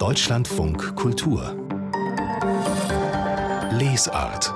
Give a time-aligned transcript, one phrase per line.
[0.00, 1.54] Deutschlandfunk Kultur
[3.70, 4.54] Lesart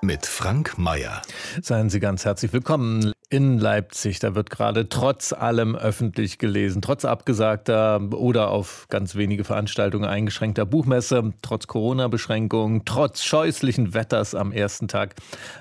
[0.00, 1.20] mit Frank Mayer.
[1.60, 4.18] Seien Sie ganz herzlich willkommen in Leipzig.
[4.18, 10.66] Da wird gerade trotz allem öffentlich gelesen, trotz abgesagter oder auf ganz wenige Veranstaltungen eingeschränkter
[10.66, 15.14] Buchmesse, trotz Corona-Beschränkungen, trotz scheußlichen Wetters am ersten Tag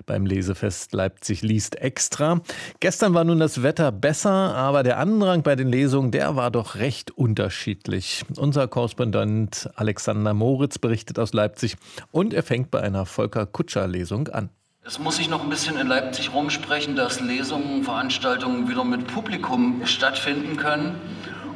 [0.07, 2.41] beim Lesefest Leipzig liest extra.
[2.79, 6.75] Gestern war nun das Wetter besser, aber der Andrang bei den Lesungen, der war doch
[6.75, 8.25] recht unterschiedlich.
[8.35, 11.77] Unser Korrespondent Alexander Moritz berichtet aus Leipzig
[12.11, 14.49] und er fängt bei einer Volker Kutscher-Lesung an.
[14.89, 19.85] Es muss sich noch ein bisschen in Leipzig rumsprechen, dass Lesungen, Veranstaltungen wieder mit Publikum
[19.85, 20.95] stattfinden können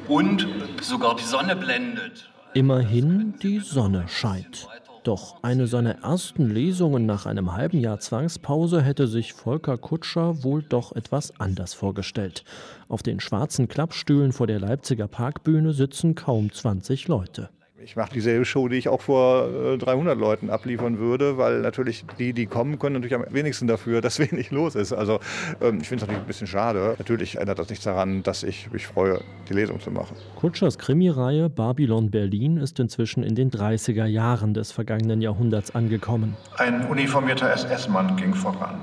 [0.08, 0.46] und
[0.84, 2.30] sogar die Sonne blendet.
[2.54, 4.68] Immerhin die Sonne scheint.
[5.04, 10.62] Doch eine seiner ersten Lesungen nach einem halben Jahr Zwangspause hätte sich Volker Kutscher wohl
[10.62, 12.44] doch etwas anders vorgestellt.
[12.88, 17.50] Auf den schwarzen Klappstühlen vor der Leipziger Parkbühne sitzen kaum 20 Leute.
[17.84, 22.06] Ich mache dieselbe Show, die ich auch vor 300 äh, Leuten abliefern würde, weil natürlich
[22.18, 24.94] die, die kommen, können natürlich am wenigsten dafür, dass wenig los ist.
[24.94, 25.20] Also
[25.62, 26.96] ähm, ich finde es natürlich ein bisschen schade.
[26.98, 30.16] Natürlich ändert das nichts daran, dass ich mich freue, die Lesung zu machen.
[30.36, 36.38] Kutschers Krimireihe Babylon Berlin ist inzwischen in den 30er Jahren des vergangenen Jahrhunderts angekommen.
[36.58, 38.80] Ein uniformierter SS-Mann ging voran.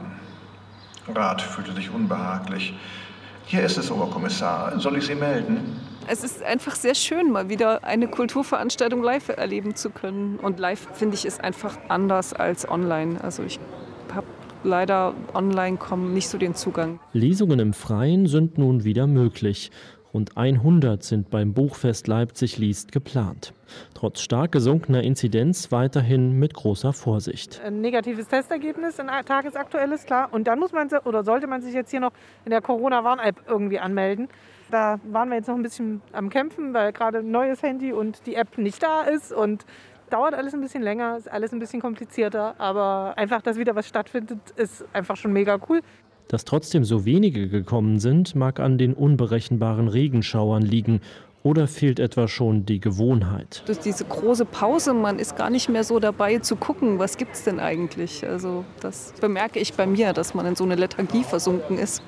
[1.14, 2.74] Rat fühlte sich unbehaglich.
[3.46, 4.78] Hier ist es, Oberkommissar.
[4.78, 5.89] Soll ich Sie melden?
[6.06, 10.38] Es ist einfach sehr schön, mal wieder eine Kulturveranstaltung live erleben zu können.
[10.38, 13.22] Und live, finde ich, ist einfach anders als online.
[13.22, 13.60] Also ich
[14.12, 14.26] habe
[14.64, 17.00] leider online kommen nicht so den Zugang.
[17.12, 19.70] Lesungen im Freien sind nun wieder möglich.
[20.12, 23.54] Rund 100 sind beim Buchfest Leipzig liest geplant.
[23.94, 27.60] Trotz stark gesunkener Inzidenz weiterhin mit großer Vorsicht.
[27.64, 30.30] Ein negatives Testergebnis, ein tagesaktuelles, klar.
[30.32, 32.12] Und dann muss man oder sollte man sich jetzt hier noch
[32.44, 34.28] in der Corona-Warn-App irgendwie anmelden.
[34.70, 38.26] Da waren wir jetzt noch ein bisschen am Kämpfen, weil gerade ein neues Handy und
[38.26, 39.64] die App nicht da ist und
[40.10, 43.86] dauert alles ein bisschen länger, ist alles ein bisschen komplizierter, aber einfach, dass wieder was
[43.86, 45.80] stattfindet, ist einfach schon mega cool.
[46.28, 51.00] Dass trotzdem so wenige gekommen sind, mag an den unberechenbaren Regenschauern liegen
[51.42, 53.62] oder fehlt etwa schon die Gewohnheit?
[53.66, 57.34] Durch diese große Pause, man ist gar nicht mehr so dabei zu gucken, was gibt
[57.34, 58.27] es denn eigentlich.
[58.27, 62.02] Also das bemerke ich bei mir, dass man in so eine Lethargie versunken ist.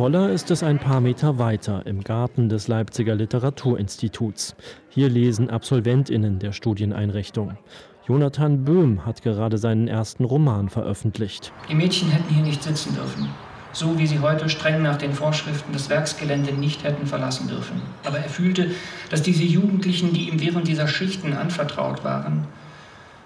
[0.00, 4.56] Voller ist es ein paar Meter weiter im Garten des Leipziger Literaturinstituts.
[4.88, 7.58] Hier lesen Absolventinnen der Studieneinrichtung.
[8.08, 11.52] Jonathan Böhm hat gerade seinen ersten Roman veröffentlicht.
[11.68, 13.28] Die Mädchen hätten hier nicht sitzen dürfen,
[13.74, 17.82] so wie sie heute streng nach den Vorschriften das Werksgelände nicht hätten verlassen dürfen.
[18.02, 18.70] Aber er fühlte,
[19.10, 22.46] dass diese Jugendlichen, die ihm während dieser Schichten anvertraut waren,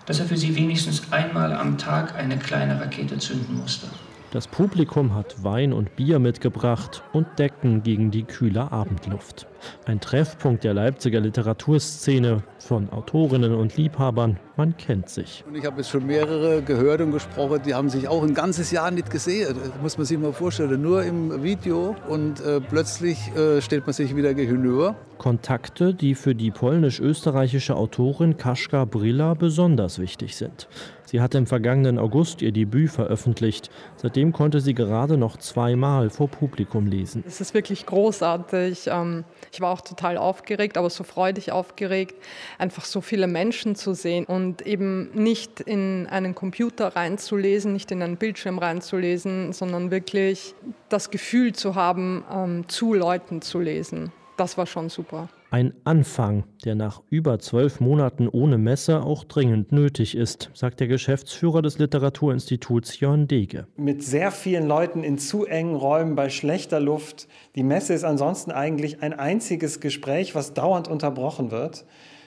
[0.06, 3.86] dass er für sie wenigstens einmal am Tag eine kleine Rakete zünden musste.
[4.34, 9.46] Das Publikum hat Wein und Bier mitgebracht und Decken gegen die kühle Abendluft.
[9.86, 15.44] Ein Treffpunkt der Leipziger Literaturszene von Autorinnen und Liebhabern, man kennt sich.
[15.46, 18.72] Und ich habe jetzt schon mehrere gehört und gesprochen, die haben sich auch ein ganzes
[18.72, 19.54] Jahr nicht gesehen.
[19.56, 23.92] Das muss man sich mal vorstellen, nur im Video und äh, plötzlich äh, steht man
[23.92, 24.96] sich wieder gegenüber.
[25.18, 30.68] Kontakte, die für die polnisch-österreichische Autorin Kaschka Brilla besonders wichtig sind.
[31.14, 33.70] Sie hatte im vergangenen August ihr Debüt veröffentlicht.
[33.94, 37.22] Seitdem konnte sie gerade noch zweimal vor Publikum lesen.
[37.24, 38.88] Es ist wirklich großartig.
[38.88, 39.22] Ähm,
[39.52, 42.16] ich war auch total aufgeregt, aber so freudig aufgeregt,
[42.58, 48.02] einfach so viele Menschen zu sehen und eben nicht in einen Computer reinzulesen, nicht in
[48.02, 50.56] einen Bildschirm reinzulesen, sondern wirklich
[50.88, 54.10] das Gefühl zu haben, ähm, zu Leuten zu lesen.
[54.36, 55.28] Das war schon super.
[55.50, 60.88] Ein Anfang, der nach über zwölf Monaten ohne Messe auch dringend nötig ist, sagt der
[60.88, 63.68] Geschäftsführer des Literaturinstituts Jörn Dege.
[63.76, 67.28] Mit sehr vielen Leuten in zu engen Räumen bei schlechter Luft.
[67.54, 71.84] Die Messe ist ansonsten eigentlich ein einziges Gespräch, was dauernd unterbrochen wird.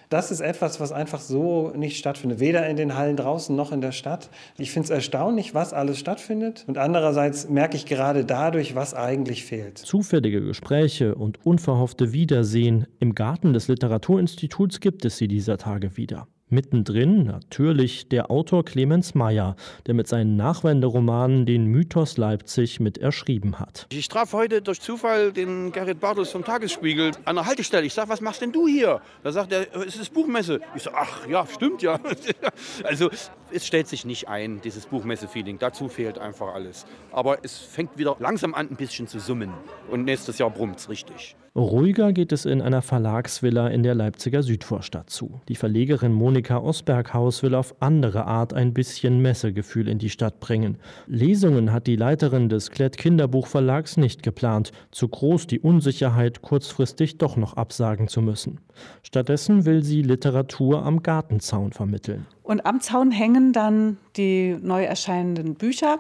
[0.10, 3.82] Das ist etwas, was einfach so nicht stattfindet, weder in den Hallen draußen noch in
[3.82, 4.30] der Stadt.
[4.58, 6.64] Ich finde es erstaunlich, was alles stattfindet.
[6.68, 9.80] Und andererseits merke ich gerade dadurch, was eigentlich fehlt.
[9.80, 16.28] Zufällige Gespräche und unverhoffte Wiedersehen im Garten des Literaturinstituts gibt es sie dieser Tage wieder.
[16.50, 23.60] Mittendrin natürlich der Autor Clemens Meyer, der mit seinen Nachwenderomanen den Mythos Leipzig mit erschrieben
[23.60, 23.86] hat.
[23.92, 27.86] Ich traf heute durch Zufall den Gerrit Bartels vom Tagesspiegel an der Haltestelle.
[27.86, 29.02] Ich sage, was machst denn du hier?
[29.24, 30.62] Da sagt er, es ist Buchmesse.
[30.74, 32.00] Ich sage, ach ja, stimmt ja.
[32.84, 33.10] also
[33.52, 35.60] es stellt sich nicht ein, dieses Buchmesse-Feeling.
[35.60, 36.86] Dazu fehlt einfach alles.
[37.12, 39.52] Aber es fängt wieder langsam an, ein bisschen zu summen.
[39.90, 41.36] Und nächstes Jahr brummt es richtig.
[41.58, 45.42] Ruhiger geht es in einer Verlagsvilla in der Leipziger Südvorstadt zu.
[45.48, 50.78] Die Verlegerin Monika Osberghaus will auf andere Art ein bisschen Messegefühl in die Stadt bringen.
[51.08, 54.72] Lesungen hat die Leiterin des Klett Kinderbuchverlags nicht geplant.
[54.92, 58.60] Zu groß die Unsicherheit, kurzfristig doch noch absagen zu müssen.
[59.02, 62.28] Stattdessen will sie Literatur am Gartenzaun vermitteln.
[62.44, 65.98] Und am Zaun hängen dann die neu erscheinenden Bücher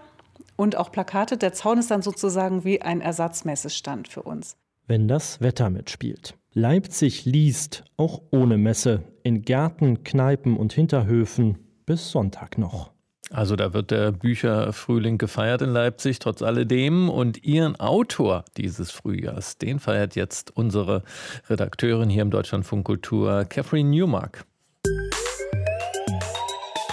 [0.55, 1.35] und auch Plakate.
[1.35, 4.55] Der Zaun ist dann sozusagen wie ein Ersatzmessestand für uns
[4.87, 6.35] wenn das Wetter mitspielt.
[6.53, 12.91] Leipzig liest, auch ohne Messe, in Gärten, Kneipen und Hinterhöfen bis Sonntag noch.
[13.29, 17.09] Also da wird der Bücherfrühling gefeiert in Leipzig, trotz alledem.
[17.09, 21.03] Und Ihren Autor dieses Frühjahrs, den feiert jetzt unsere
[21.49, 24.45] Redakteurin hier im Deutschlandfunk Kultur, Catherine Newmark.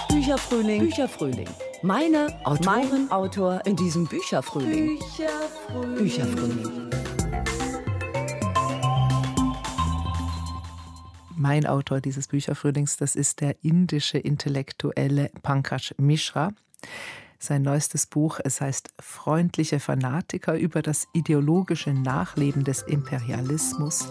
[0.08, 1.48] Bücherfrühling, Bücherfrühling.
[1.82, 4.98] Meine Autorin, mein Autor in diesem Bücherfrühling.
[4.98, 5.94] Bücherfrühling.
[5.94, 7.13] Bücherfrühling.
[11.46, 16.54] Mein Autor dieses Bücherfrühlings, das ist der indische Intellektuelle Pankaj Mishra.
[17.38, 24.08] Sein neuestes Buch, es heißt Freundliche Fanatiker über das ideologische Nachleben des Imperialismus.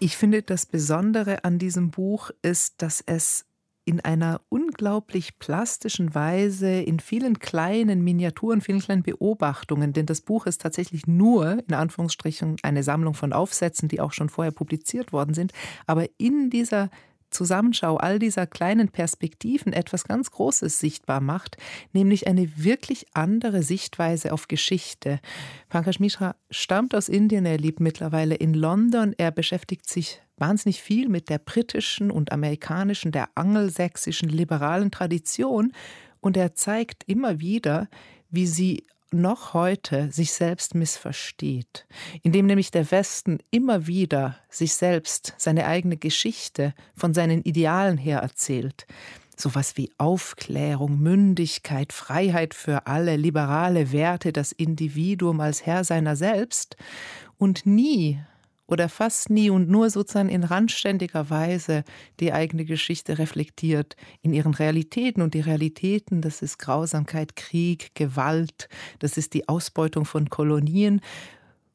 [0.00, 3.44] Ich finde, das Besondere an diesem Buch ist, dass es
[3.88, 10.44] in einer unglaublich plastischen Weise, in vielen kleinen Miniaturen, vielen kleinen Beobachtungen, denn das Buch
[10.44, 15.32] ist tatsächlich nur, in Anführungsstrichen, eine Sammlung von Aufsätzen, die auch schon vorher publiziert worden
[15.32, 15.52] sind,
[15.86, 16.90] aber in dieser
[17.30, 21.56] Zusammenschau all dieser kleinen Perspektiven etwas ganz Großes sichtbar macht,
[21.94, 25.18] nämlich eine wirklich andere Sichtweise auf Geschichte.
[25.70, 31.08] Pankaj Mishra stammt aus Indien, er lebt mittlerweile in London, er beschäftigt sich wahnsinnig viel
[31.08, 35.72] mit der britischen und amerikanischen, der angelsächsischen liberalen Tradition.
[36.20, 37.88] Und er zeigt immer wieder,
[38.30, 41.86] wie sie noch heute sich selbst missversteht,
[42.22, 48.18] indem nämlich der Westen immer wieder sich selbst, seine eigene Geschichte von seinen Idealen her
[48.18, 48.86] erzählt.
[49.36, 56.76] Sowas wie Aufklärung, Mündigkeit, Freiheit für alle, liberale Werte, das Individuum als Herr seiner selbst.
[57.38, 58.20] Und nie
[58.68, 61.84] oder fast nie und nur sozusagen in randständiger Weise
[62.20, 65.22] die eigene Geschichte reflektiert in ihren Realitäten.
[65.22, 68.68] Und die Realitäten, das ist Grausamkeit, Krieg, Gewalt,
[68.98, 71.00] das ist die Ausbeutung von Kolonien.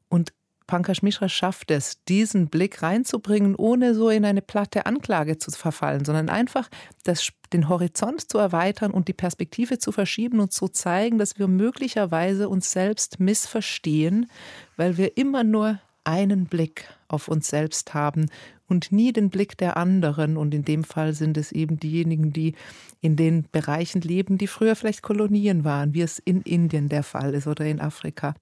[0.08, 0.32] Und
[0.66, 6.04] Pankaj Mishra schafft es, diesen Blick reinzubringen, ohne so in eine platte Anklage zu verfallen,
[6.04, 6.70] sondern einfach
[7.02, 11.48] das, den Horizont zu erweitern und die Perspektive zu verschieben und zu zeigen, dass wir
[11.48, 14.30] möglicherweise uns selbst missverstehen,
[14.76, 18.30] weil wir immer nur einen Blick auf uns selbst haben
[18.68, 20.36] und nie den Blick der anderen.
[20.36, 22.54] Und in dem Fall sind es eben diejenigen, die
[23.00, 27.34] in den Bereichen leben, die früher vielleicht Kolonien waren, wie es in Indien der Fall
[27.34, 28.34] ist oder in Afrika.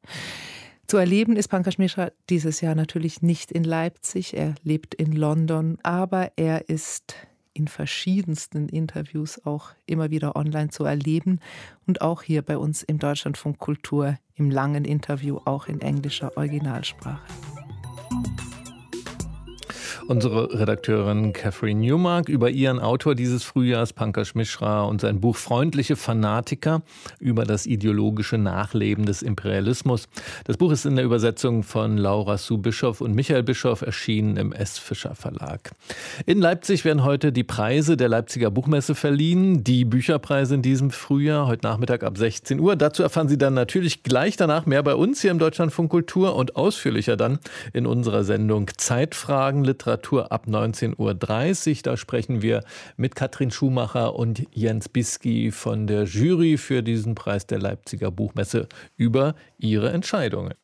[0.87, 5.79] Zu erleben ist Pankaj Mishra dieses Jahr natürlich nicht in Leipzig, er lebt in London,
[5.82, 7.14] aber er ist
[7.55, 11.41] in verschiedensten Interviews auch immer wieder online zu erleben
[11.87, 17.20] und auch hier bei uns im Deutschlandfunk Kultur im langen Interview auch in englischer Originalsprache.
[20.12, 25.97] Unsere Redakteurin Catherine Newmark über ihren Autor dieses Frühjahrs, Pankaj Mishra, und sein Buch Freundliche
[25.97, 26.82] Fanatiker
[27.19, 30.11] über das ideologische Nachleben des Imperialismus.
[30.44, 34.53] Das Buch ist in der Übersetzung von Laura Sue Bischoff und Michael Bischoff erschienen im
[34.53, 34.76] S.
[34.79, 35.70] Fischer Verlag.
[36.26, 41.47] In Leipzig werden heute die Preise der Leipziger Buchmesse verliehen, die Bücherpreise in diesem Frühjahr,
[41.47, 42.76] heute Nachmittag ab 16 Uhr.
[42.76, 46.55] Dazu erfahren Sie dann natürlich gleich danach mehr bei uns hier im Deutschlandfunk Kultur und
[46.55, 47.38] ausführlicher dann
[47.73, 51.82] in unserer Sendung Zeitfragen Literatur Literatur ab 19.30 Uhr.
[51.82, 52.64] Da sprechen wir
[52.97, 58.68] mit Katrin Schumacher und Jens Biski von der Jury für diesen Preis der Leipziger Buchmesse
[58.97, 60.54] über ihre Entscheidungen.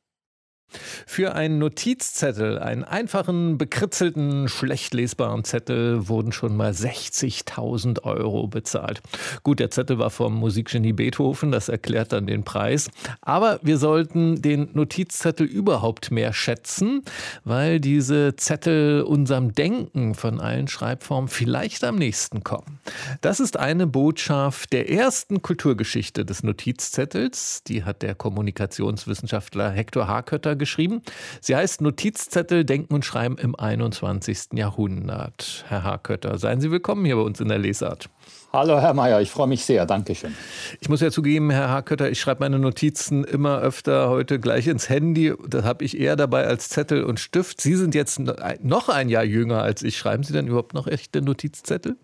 [1.06, 9.00] Für einen Notizzettel, einen einfachen, bekritzelten, schlecht lesbaren Zettel, wurden schon mal 60.000 Euro bezahlt.
[9.42, 12.90] Gut, der Zettel war vom Musikgenie Beethoven, das erklärt dann den Preis.
[13.22, 17.02] Aber wir sollten den Notizzettel überhaupt mehr schätzen,
[17.44, 22.78] weil diese Zettel unserem Denken von allen Schreibformen vielleicht am nächsten kommen.
[23.22, 27.62] Das ist eine Botschaft der ersten Kulturgeschichte des Notizzettels.
[27.64, 31.02] Die hat der Kommunikationswissenschaftler Hector Harkötter geschrieben.
[31.40, 34.54] Sie heißt Notizzettel Denken und Schreiben im 21.
[34.54, 35.64] Jahrhundert.
[35.68, 38.10] Herr Harkötter, seien Sie willkommen hier bei uns in der Lesart.
[38.52, 39.84] Hallo Herr Mayer, ich freue mich sehr.
[39.84, 40.34] Dankeschön.
[40.80, 44.88] Ich muss ja zugeben, Herr Harkötter, ich schreibe meine Notizen immer öfter heute gleich ins
[44.88, 45.34] Handy.
[45.46, 47.60] Das habe ich eher dabei als Zettel und Stift.
[47.60, 48.20] Sie sind jetzt
[48.62, 49.98] noch ein Jahr jünger als ich.
[49.98, 51.96] Schreiben Sie denn überhaupt noch echte Notizzettel?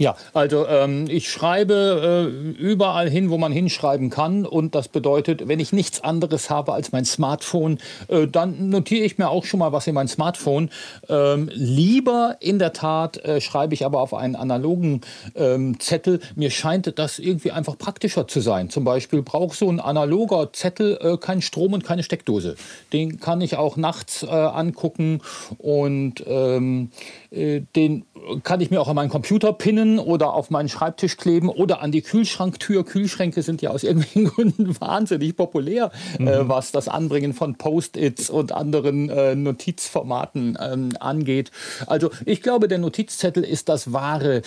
[0.00, 4.46] Ja, also ähm, ich schreibe äh, überall hin, wo man hinschreiben kann.
[4.46, 9.18] Und das bedeutet, wenn ich nichts anderes habe als mein Smartphone, äh, dann notiere ich
[9.18, 10.70] mir auch schon mal was in mein Smartphone.
[11.10, 15.02] Ähm, lieber in der Tat äh, schreibe ich aber auf einen analogen
[15.34, 16.20] ähm, Zettel.
[16.36, 18.70] Mir scheint das irgendwie einfach praktischer zu sein.
[18.70, 22.56] Zum Beispiel braucht so ein analoger Zettel äh, keinen Strom und keine Steckdose.
[22.94, 25.20] Den kann ich auch nachts äh, angucken
[25.58, 28.04] und ähm, äh, den
[28.42, 31.90] kann ich mir auch an meinen Computer pinnen oder auf meinen Schreibtisch kleben oder an
[31.90, 32.84] die Kühlschranktür.
[32.84, 36.28] Kühlschränke sind ja aus irgendwelchen Gründen wahnsinnig populär, äh, mhm.
[36.28, 41.50] äh, was das Anbringen von Post-its und anderen äh, Notizformaten ähm, angeht.
[41.86, 44.42] Also ich glaube, der Notizzettel ist das wahre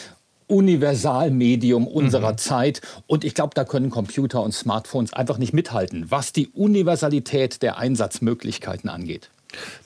[0.48, 2.38] Universalmedium unserer mhm.
[2.38, 2.82] Zeit.
[3.08, 7.80] Und ich glaube, da können Computer und Smartphones einfach nicht mithalten, was die Universalität der
[7.80, 9.32] Einsatzmöglichkeiten angeht.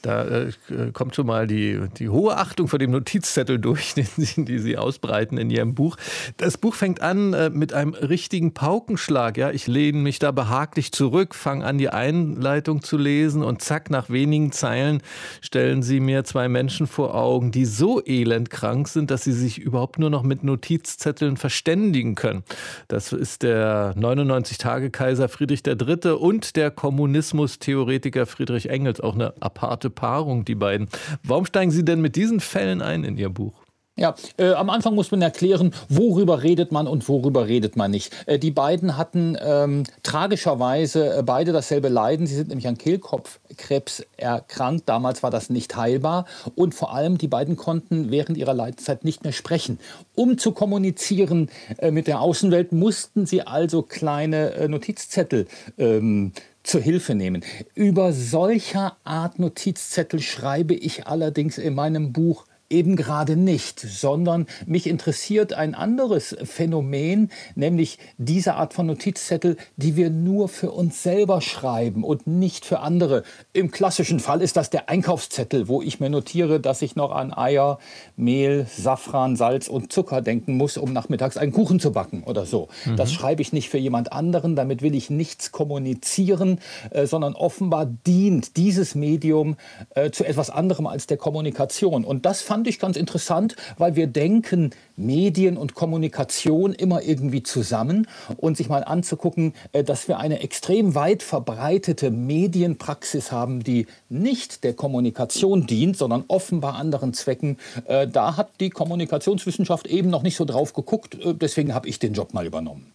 [0.02, 0.52] Da äh,
[0.94, 4.78] kommt schon mal die, die hohe Achtung vor dem Notizzettel durch, den Sie, die Sie
[4.78, 5.98] ausbreiten in Ihrem Buch.
[6.38, 9.38] Das Buch fängt an äh, mit einem richtigen Paukenschlag.
[9.38, 9.52] Ja?
[9.52, 14.10] Ich lehne mich da behaglich zurück, fange an, die Einleitung zu lesen und zack, nach
[14.10, 15.02] wenigen Zeilen
[15.42, 20.00] stellen Sie mir zwei Menschen vor Augen, die so elendkrank sind, dass sie sich überhaupt
[20.00, 22.44] nur noch mit Notizzetteln verständigen können.
[22.88, 26.12] Das ist der 99-Tage-Kaiser Friedrich III.
[26.14, 30.88] und der Kommunismus-Theoretiker Friedrich Engels, auch eine aparte Paarung, die beiden.
[31.24, 33.54] Warum steigen Sie denn mit diesen Fällen ein in Ihr Buch?
[33.98, 38.16] Ja, äh, am Anfang muss man erklären, worüber redet man und worüber redet man nicht.
[38.28, 42.26] Äh, die beiden hatten ähm, tragischerweise äh, beide dasselbe Leiden.
[42.26, 44.88] Sie sind nämlich an Kehlkopfkrebs erkrankt.
[44.88, 46.24] Damals war das nicht heilbar.
[46.56, 49.80] Und vor allem, die beiden konnten während ihrer Leidenszeit nicht mehr sprechen.
[50.16, 51.50] Um zu kommunizieren
[51.80, 55.46] äh, mit der Außenwelt, mussten sie also kleine äh, Notizzettel
[55.78, 56.32] ähm,
[56.70, 57.44] zur Hilfe nehmen.
[57.74, 64.88] Über solcher Art Notizzettel schreibe ich allerdings in meinem Buch eben gerade nicht, sondern mich
[64.88, 71.42] interessiert ein anderes Phänomen, nämlich diese Art von Notizzettel, die wir nur für uns selber
[71.42, 73.24] schreiben und nicht für andere.
[73.54, 77.34] Im klassischen Fall ist das der Einkaufszettel, wo ich mir notiere, dass ich noch an
[77.34, 77.80] Eier,
[78.16, 82.70] Mehl, Safran, Salz und Zucker denken muss, um nachmittags einen Kuchen zu backen oder so.
[82.86, 82.96] Mhm.
[82.98, 86.60] Das schreibe ich nicht für jemand anderen, damit will ich nichts kommunizieren,
[86.92, 89.58] äh, sondern offenbar dient dieses Medium
[89.96, 92.06] äh, zu etwas anderem als der Kommunikation.
[92.06, 97.42] Und das fand fand ich ganz interessant, weil wir denken Medien und Kommunikation immer irgendwie
[97.42, 103.88] zusammen und sich mal anzugucken, äh, dass wir eine extrem weit verbreitete Medienpraxis haben, die
[104.10, 107.56] nicht der Kommunikation dient, sondern offenbar anderen Zwecken.
[107.86, 111.16] Äh, da hat die Kommunikationswissenschaft eben noch nicht so drauf geguckt.
[111.16, 112.92] Äh, deswegen habe ich den Job mal übernommen.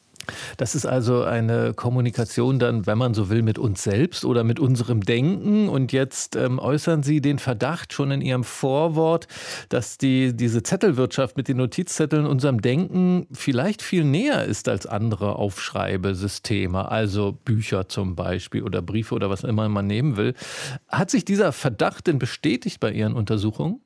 [0.57, 4.61] Das ist also eine Kommunikation dann, wenn man so will, mit uns selbst oder mit
[4.61, 5.69] unserem Denken.
[5.69, 9.27] Und jetzt ähm, äußern Sie den Verdacht schon in Ihrem Vorwort,
[9.69, 15.37] dass die, diese Zettelwirtschaft mit den Notizzetteln unserem Denken vielleicht viel näher ist als andere
[15.37, 20.35] Aufschreibesysteme, also Bücher zum Beispiel oder Briefe oder was immer man nehmen will.
[20.89, 23.81] Hat sich dieser Verdacht denn bestätigt bei Ihren Untersuchungen?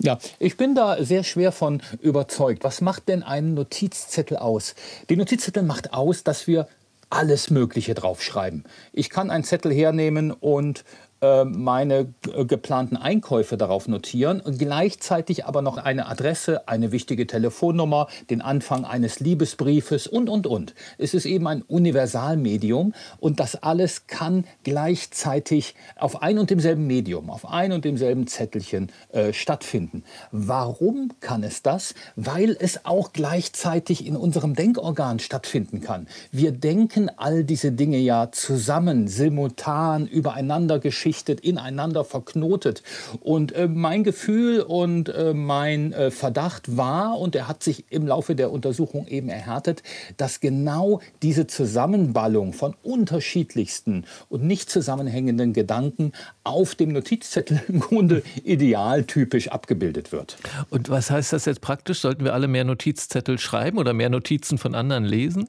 [0.00, 2.62] Ja, ich bin da sehr schwer von überzeugt.
[2.62, 4.76] Was macht denn einen Notizzettel aus?
[5.10, 6.68] Die Notizzettel macht aus, dass wir
[7.10, 8.64] alles Mögliche draufschreiben.
[8.92, 10.84] Ich kann einen Zettel hernehmen und
[11.20, 12.14] meine
[12.46, 18.84] geplanten Einkäufe darauf notieren und gleichzeitig aber noch eine Adresse, eine wichtige Telefonnummer, den Anfang
[18.84, 20.74] eines Liebesbriefes und, und, und.
[20.96, 27.30] Es ist eben ein Universalmedium und das alles kann gleichzeitig auf ein und demselben Medium,
[27.30, 30.04] auf ein und demselben Zettelchen äh, stattfinden.
[30.30, 31.94] Warum kann es das?
[32.14, 36.06] Weil es auch gleichzeitig in unserem Denkorgan stattfinden kann.
[36.30, 42.82] Wir denken all diese Dinge ja zusammen, simultan, übereinander geschehen vergeschichtet, ineinander verknotet.
[43.20, 48.06] Und äh, mein Gefühl und äh, mein äh, Verdacht war, und er hat sich im
[48.06, 49.82] Laufe der Untersuchung eben erhärtet,
[50.16, 56.12] dass genau diese Zusammenballung von unterschiedlichsten und nicht zusammenhängenden Gedanken
[56.44, 60.36] auf dem Notizzettel im Grunde idealtypisch abgebildet wird.
[60.70, 62.00] Und was heißt das jetzt praktisch?
[62.00, 65.48] Sollten wir alle mehr Notizzettel schreiben oder mehr Notizen von anderen lesen?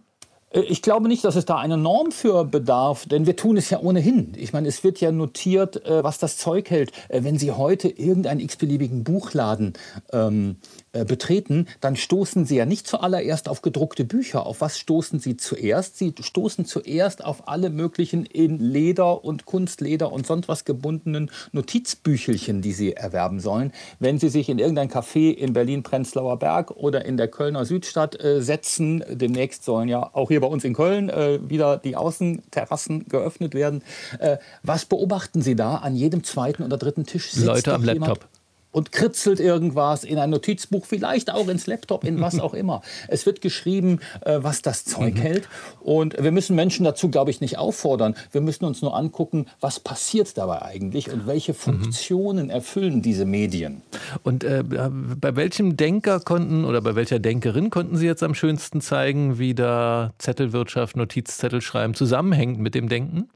[0.51, 3.69] Äh, ich glaube nicht, dass es da eine Norm für bedarf, denn wir tun es
[3.69, 4.33] ja ohnehin.
[4.37, 6.91] Ich meine, es wird ja notiert, äh, was das Zeug hält.
[7.09, 9.73] Äh, wenn Sie heute irgendeinen x-beliebigen Buchladen
[10.11, 10.57] ähm,
[10.91, 14.45] äh, betreten, dann stoßen Sie ja nicht zuallererst auf gedruckte Bücher.
[14.45, 15.97] Auf was stoßen Sie zuerst?
[15.97, 22.61] Sie stoßen zuerst auf alle möglichen in Leder und Kunstleder und sonst was gebundenen Notizbüchelchen,
[22.61, 23.71] die Sie erwerben sollen.
[23.99, 28.41] Wenn Sie sich in irgendein Café in Berlin-Prenzlauer Berg oder in der Kölner Südstadt äh,
[28.41, 33.53] setzen, demnächst sollen ja auch hier bei uns in Köln äh, wieder die Außenterrassen geöffnet
[33.53, 33.83] werden.
[34.17, 37.35] Äh, was beobachten Sie da an jedem zweiten oder dritten Tisch?
[37.35, 38.27] Leute am Laptop.
[38.71, 42.81] Und kritzelt irgendwas in ein Notizbuch, vielleicht auch ins Laptop, in was auch immer.
[43.07, 45.21] Es wird geschrieben, äh, was das Zeug mhm.
[45.21, 45.49] hält.
[45.79, 48.15] Und wir müssen Menschen dazu, glaube ich, nicht auffordern.
[48.31, 51.57] Wir müssen uns nur angucken, was passiert dabei eigentlich und welche mhm.
[51.57, 52.51] Funktionen mhm.
[52.51, 53.81] erfüllen diese Medien.
[54.23, 58.81] Und äh, bei welchem Denker konnten oder bei welcher Denkerin konnten Sie jetzt am schönsten
[58.81, 63.29] zeigen, wie da Zettelwirtschaft, Notizzettel schreiben zusammenhängt mit dem Denken?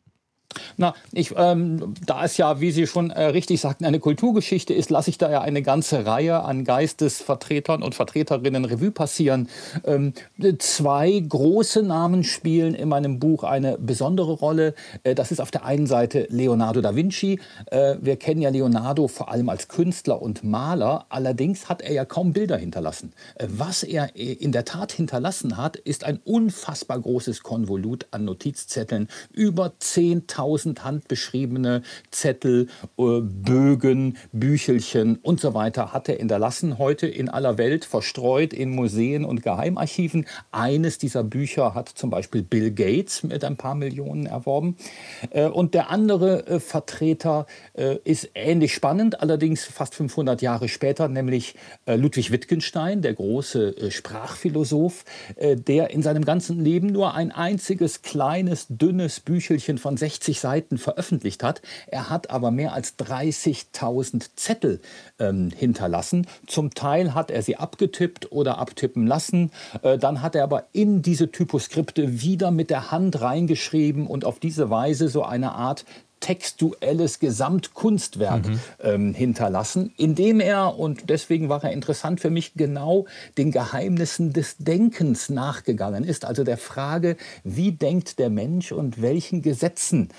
[0.78, 4.90] Na, ich, ähm, da es ja, wie Sie schon äh, richtig sagten, eine Kulturgeschichte ist,
[4.90, 9.50] lasse ich da ja eine ganze Reihe an Geistesvertretern und Vertreterinnen Revue passieren.
[9.86, 10.14] Ähm,
[10.60, 14.76] zwei große Namen spielen in meinem Buch eine besondere Rolle.
[15.04, 17.40] Äh, das ist auf der einen Seite Leonardo da Vinci.
[17.68, 21.06] Äh, wir kennen ja Leonardo vor allem als Künstler und Maler.
[21.10, 23.14] Allerdings hat er ja kaum Bilder hinterlassen.
[23.36, 28.26] Äh, was er äh, in der Tat hinterlassen hat, ist ein unfassbar großes Konvolut an
[28.26, 29.08] Notizzetteln.
[29.32, 37.08] Über 10.000 tausend handbeschriebene Zettel, äh, Bögen, Büchelchen und so weiter hat er hinterlassen, heute
[37.08, 40.26] in aller Welt verstreut in Museen und Geheimarchiven.
[40.52, 44.76] Eines dieser Bücher hat zum Beispiel Bill Gates mit ein paar Millionen erworben.
[45.30, 47.46] Äh, und der andere äh, Vertreter
[48.04, 55.06] ist ähnlich spannend, allerdings fast 500 Jahre später, nämlich Ludwig Wittgenstein, der große Sprachphilosoph,
[55.38, 60.78] der in seinem ganzen Leben nur ein einziges kleines, dünnes Büchelchen von 60 50 Seiten
[60.78, 61.62] veröffentlicht hat.
[61.88, 64.82] Er hat aber mehr als 30.000 Zettel
[65.20, 66.28] ähm, hinterlassen.
[66.48, 69.52] Zum Teil hat er sie abgetippt oder abtippen lassen.
[69.82, 74.40] Äh, dann hat er aber in diese Typoskripte wieder mit der Hand reingeschrieben und auf
[74.40, 75.86] diese Weise so eine Art
[76.24, 78.60] textuelles Gesamtkunstwerk mhm.
[78.82, 84.56] ähm, hinterlassen, indem er, und deswegen war er interessant für mich, genau den Geheimnissen des
[84.58, 86.24] Denkens nachgegangen ist.
[86.24, 90.10] Also der Frage, wie denkt der Mensch und welchen Gesetzen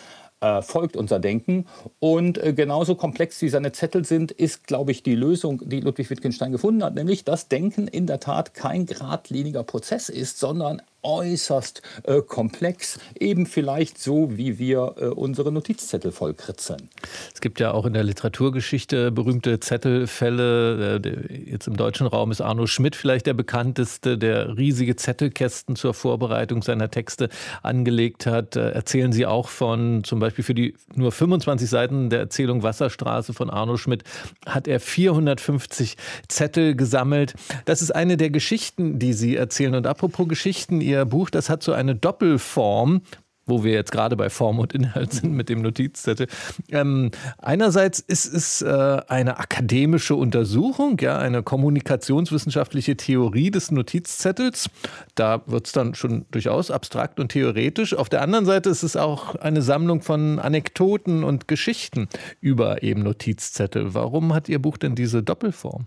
[0.44, 1.66] äh, folgt unser Denken.
[2.00, 6.10] Und äh, genauso komplex wie seine Zettel sind, ist, glaube ich, die Lösung, die Ludwig
[6.10, 11.82] Wittgenstein gefunden hat, nämlich dass Denken in der Tat kein geradliniger Prozess ist, sondern äußerst
[12.04, 16.88] äh, komplex, eben vielleicht so, wie wir äh, unsere Notizzettel vollkritzeln.
[17.32, 21.00] Es gibt ja auch in der Literaturgeschichte berühmte Zettelfälle.
[21.04, 25.94] Äh, jetzt im deutschen Raum ist Arno Schmidt vielleicht der bekannteste, der riesige Zettelkästen zur
[25.94, 27.28] Vorbereitung seiner Texte
[27.62, 28.56] angelegt hat.
[28.56, 33.35] Äh, erzählen Sie auch von, zum Beispiel für die nur 25 Seiten der Erzählung Wasserstraße
[33.35, 34.05] von Arno Schmidt,
[34.47, 35.97] hat er 450
[36.29, 37.35] Zettel gesammelt.
[37.67, 39.75] Das ist eine der Geschichten, die Sie erzählen.
[39.75, 43.03] Und apropos Geschichten, ihr Ihr Buch, das hat so eine Doppelform
[43.46, 46.26] wo wir jetzt gerade bei Form und Inhalt sind mit dem Notizzettel.
[46.70, 54.70] Ähm, einerseits ist es äh, eine akademische Untersuchung, ja, eine kommunikationswissenschaftliche Theorie des Notizzettels.
[55.14, 57.94] Da wird es dann schon durchaus abstrakt und theoretisch.
[57.94, 62.09] Auf der anderen Seite ist es auch eine Sammlung von Anekdoten und Geschichten
[62.40, 63.94] über eben Notizzettel.
[63.94, 65.87] Warum hat Ihr Buch denn diese Doppelform?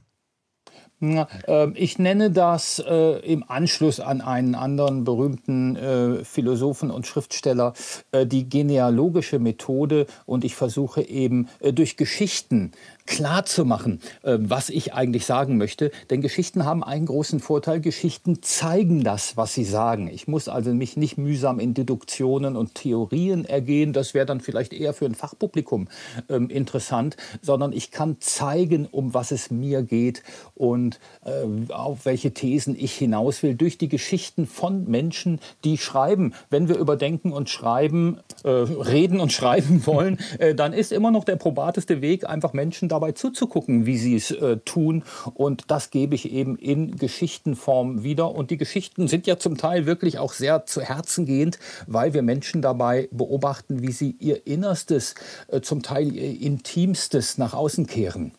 [1.00, 7.74] Ähm, ich nenne das äh, im Anschluss an einen anderen berühmten äh, Philosophen und Schriftsteller
[8.12, 10.08] äh, die genealogische Methode.
[10.26, 12.72] Und ich versuche eben äh, durch Geschichten
[13.08, 15.92] klar zu machen, äh, was ich eigentlich sagen möchte.
[16.10, 17.80] Denn Geschichten haben einen großen Vorteil.
[17.80, 20.08] Geschichten zeigen das, was sie sagen.
[20.08, 23.94] Ich muss also mich nicht mühsam in Deduktionen und Theorien ergehen.
[23.94, 25.88] Das wäre dann vielleicht eher für ein Fachpublikum
[26.30, 30.22] ähm, interessant, sondern ich kann zeigen, um was es mir geht
[30.54, 36.34] und äh, auf welche Thesen ich hinaus will durch die Geschichten von Menschen, die schreiben.
[36.50, 41.24] Wenn wir überdenken und schreiben, äh, reden und schreiben wollen, äh, dann ist immer noch
[41.24, 45.04] der probateste Weg, einfach Menschen da dabei zuzugucken, wie sie es äh, tun.
[45.36, 48.34] Und das gebe ich eben in Geschichtenform wieder.
[48.34, 52.24] Und die Geschichten sind ja zum Teil wirklich auch sehr zu Herzen gehend, weil wir
[52.24, 55.14] Menschen dabei beobachten, wie sie ihr Innerstes,
[55.48, 58.32] äh, zum Teil ihr Intimstes nach außen kehren.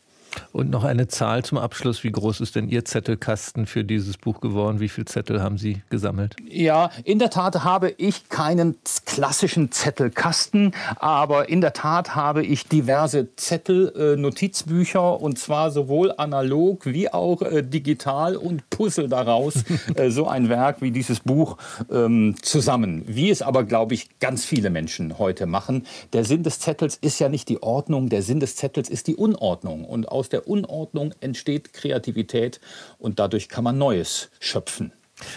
[0.52, 2.04] Und noch eine Zahl zum Abschluss.
[2.04, 4.80] Wie groß ist denn Ihr Zettelkasten für dieses Buch geworden?
[4.80, 6.36] Wie viele Zettel haben Sie gesammelt?
[6.48, 12.66] Ja, in der Tat habe ich keinen klassischen Zettelkasten, aber in der Tat habe ich
[12.66, 19.64] diverse Zettel, äh, Notizbücher und zwar sowohl analog wie auch äh, digital und Puzzle daraus
[19.94, 21.56] äh, so ein Werk wie dieses Buch
[21.90, 23.04] ähm, zusammen.
[23.06, 25.86] Wie es aber, glaube ich, ganz viele Menschen heute machen.
[26.12, 29.16] Der Sinn des Zettels ist ja nicht die Ordnung, der Sinn des Zettels ist die
[29.16, 29.84] Unordnung.
[29.84, 32.60] Und aus der Unordnung entsteht Kreativität
[32.98, 34.92] und dadurch kann man Neues schöpfen.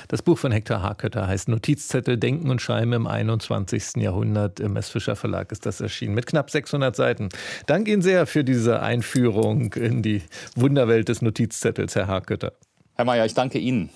[0.08, 3.98] Das Buch von Hector Harkötter heißt Notizzettel, Denken und Schreiben im 21.
[3.98, 4.60] Jahrhundert.
[4.60, 4.90] Im S.
[4.90, 7.30] Fischer Verlag ist das erschienen mit knapp 600 Seiten.
[7.66, 10.22] Danke Ihnen sehr für diese Einführung in die
[10.56, 12.54] Wunderwelt des Notizzettels, Herr Harkötter.
[12.96, 13.90] Herr Mayer, ich danke Ihnen.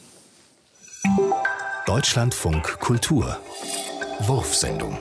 [1.85, 3.37] Deutschlandfunk Kultur
[4.21, 4.97] Wurfsendung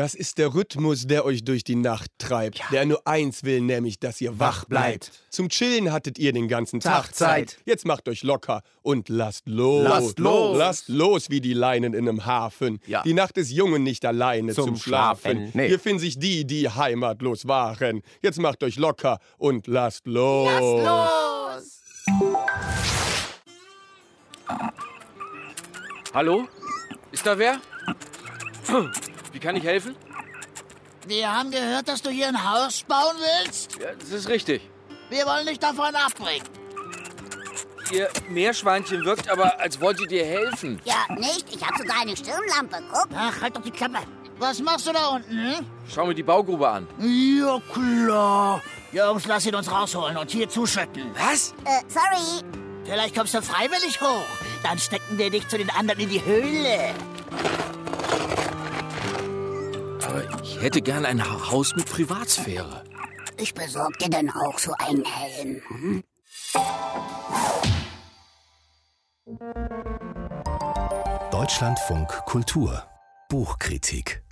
[0.00, 2.58] Das ist der Rhythmus, der euch durch die Nacht treibt.
[2.58, 2.64] Ja.
[2.72, 5.12] Der nur eins will, nämlich, dass ihr wach bleibt.
[5.28, 7.58] Zum Chillen hattet ihr den ganzen Tag, Tag Zeit.
[7.66, 9.84] Jetzt macht euch locker und lasst los.
[9.84, 10.56] Lasst los.
[10.56, 12.78] Lasst los wie die Leinen in einem Hafen.
[12.86, 13.02] Ja.
[13.02, 15.32] Die Nacht ist jung und nicht alleine zum, zum Schlafen.
[15.32, 15.50] Schlafen.
[15.52, 15.68] Nee.
[15.68, 18.00] Hier finden sich die, die heimatlos waren.
[18.22, 20.48] Jetzt macht euch locker und lasst los.
[20.48, 22.30] Lasst los.
[26.14, 26.48] Hallo?
[27.12, 27.60] Ist da wer?
[29.32, 29.96] Wie kann ich helfen?
[31.06, 33.78] Wir haben gehört, dass du hier ein Haus bauen willst.
[33.78, 34.68] Ja, das ist richtig.
[35.08, 36.46] Wir wollen dich davon abbringen.
[37.90, 40.80] Ihr Meerschweinchen wirkt aber, als wollt ihr dir helfen.
[40.84, 41.46] Ja, nicht?
[41.52, 42.76] Ich habe sogar eine Stirnlampe.
[42.92, 43.08] Guck.
[43.16, 43.98] Ach, halt doch die Klappe.
[44.38, 45.30] Was machst du da unten?
[45.30, 45.66] Hm?
[45.92, 46.86] Schau mir die Baugrube an.
[46.98, 48.62] Ja, klar.
[48.92, 51.10] Jungs, lass ihn uns rausholen und hier zuschütten.
[51.14, 51.52] Was?
[51.64, 52.44] Äh, sorry.
[52.84, 54.24] Vielleicht kommst du freiwillig hoch.
[54.62, 56.94] Dann stecken wir dich zu den anderen in die Höhle.
[60.10, 62.82] Aber ich hätte gern ein Haus mit Privatsphäre.
[63.38, 65.62] Ich besorg dir dann auch so einen Helm.
[65.68, 66.04] Hm?
[71.30, 72.82] Deutschlandfunk Kultur
[73.28, 74.24] Buchkritik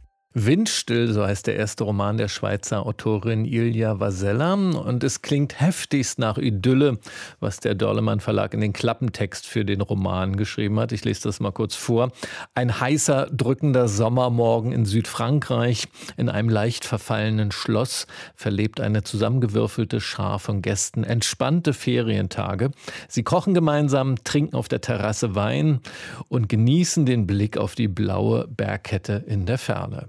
[0.47, 4.55] Windstill, so heißt der erste Roman der Schweizer Autorin Ilja Vasella.
[4.55, 6.99] Und es klingt heftigst nach Idylle,
[7.41, 10.93] was der Dorlemann Verlag in den Klappentext für den Roman geschrieben hat.
[10.93, 12.11] Ich lese das mal kurz vor.
[12.55, 15.89] Ein heißer, drückender Sommermorgen in Südfrankreich.
[16.17, 22.71] In einem leicht verfallenen Schloss verlebt eine zusammengewürfelte Schar von Gästen entspannte Ferientage.
[23.09, 25.81] Sie kochen gemeinsam, trinken auf der Terrasse Wein
[26.29, 30.09] und genießen den Blick auf die blaue Bergkette in der Ferne.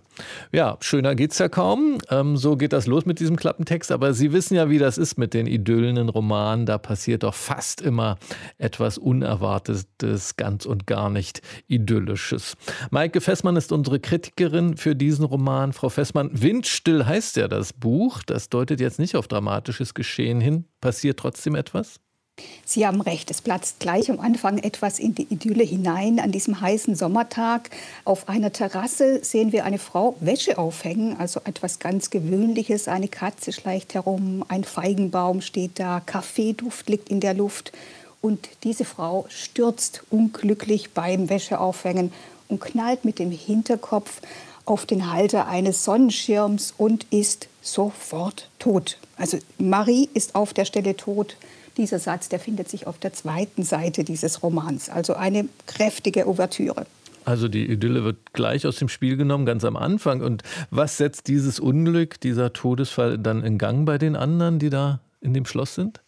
[0.51, 1.97] Ja, schöner geht's ja kaum.
[2.09, 3.91] Ähm, so geht das los mit diesem Klappentext.
[3.91, 6.65] Aber Sie wissen ja, wie das ist mit den idyllenen Romanen.
[6.65, 8.17] Da passiert doch fast immer
[8.57, 12.55] etwas Unerwartetes, ganz und gar nicht Idyllisches.
[12.91, 15.73] Maike Fessmann ist unsere Kritikerin für diesen Roman.
[15.73, 18.21] Frau Fessmann, Windstill heißt ja das Buch.
[18.25, 20.65] Das deutet jetzt nicht auf dramatisches Geschehen hin.
[20.81, 21.99] Passiert trotzdem etwas?
[22.65, 26.19] Sie haben recht, es platzt gleich am Anfang etwas in die Idylle hinein.
[26.19, 27.69] An diesem heißen Sommertag
[28.05, 32.87] auf einer Terrasse sehen wir eine Frau Wäsche aufhängen, also etwas ganz Gewöhnliches.
[32.87, 37.71] Eine Katze schleicht herum, ein Feigenbaum steht da, Kaffeeduft liegt in der Luft.
[38.21, 42.11] Und diese Frau stürzt unglücklich beim Wäscheaufhängen
[42.49, 44.21] und knallt mit dem Hinterkopf
[44.65, 48.97] auf den Halter eines Sonnenschirms und ist sofort tot.
[49.17, 51.35] Also Marie ist auf der Stelle tot.
[51.79, 56.85] Dieser Satz, der findet sich auf der zweiten Seite dieses Romans, also eine kräftige Ouvertüre.
[57.23, 60.21] Also die Idylle wird gleich aus dem Spiel genommen, ganz am Anfang.
[60.21, 64.99] Und was setzt dieses Unglück, dieser Todesfall dann in Gang bei den anderen, die da
[65.21, 66.01] in dem Schloss sind?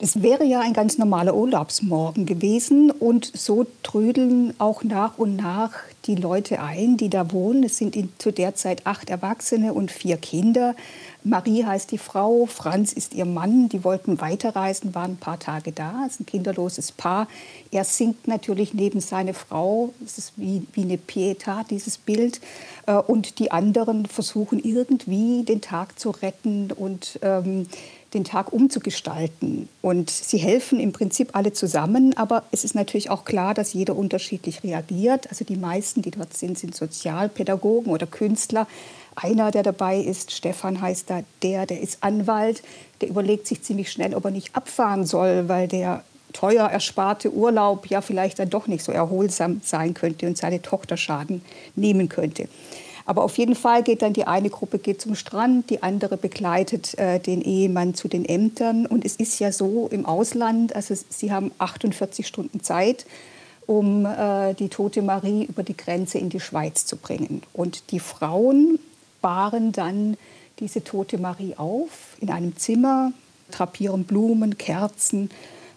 [0.00, 5.72] Das wäre ja ein ganz normaler Urlaubsmorgen gewesen und so trödeln auch nach und nach
[6.04, 7.64] die Leute ein, die da wohnen.
[7.64, 10.76] Es sind in, zu der Zeit acht Erwachsene und vier Kinder.
[11.24, 13.68] Marie heißt die Frau, Franz ist ihr Mann.
[13.68, 16.04] Die wollten weiterreisen, waren ein paar Tage da.
[16.06, 17.28] Es ist ein kinderloses Paar.
[17.70, 19.92] Er singt natürlich neben seine Frau.
[20.04, 22.40] Es ist wie, wie eine Pietà, dieses Bild.
[22.86, 27.66] Äh, und die anderen versuchen irgendwie den Tag zu retten und ähm,
[28.14, 29.68] den Tag umzugestalten.
[29.82, 33.96] Und sie helfen im Prinzip alle zusammen, aber es ist natürlich auch klar, dass jeder
[33.96, 35.28] unterschiedlich reagiert.
[35.28, 38.66] Also die meisten, die dort sind, sind Sozialpädagogen oder Künstler.
[39.14, 42.62] Einer, der dabei ist, Stefan heißt da, der, der ist Anwalt,
[43.00, 47.86] der überlegt sich ziemlich schnell, ob er nicht abfahren soll, weil der teuer ersparte Urlaub
[47.86, 51.42] ja vielleicht dann doch nicht so erholsam sein könnte und seine Tochter Schaden
[51.74, 52.48] nehmen könnte.
[53.08, 56.98] Aber auf jeden Fall geht dann die eine Gruppe geht zum Strand, die andere begleitet
[56.98, 58.84] äh, den Ehemann zu den Ämtern.
[58.84, 63.06] Und es ist ja so im Ausland, also sie haben 48 Stunden Zeit,
[63.66, 67.40] um äh, die tote Marie über die Grenze in die Schweiz zu bringen.
[67.54, 68.78] Und die Frauen
[69.22, 70.18] bahren dann
[70.58, 73.12] diese tote Marie auf in einem Zimmer,
[73.50, 75.30] drapieren Blumen, Kerzen,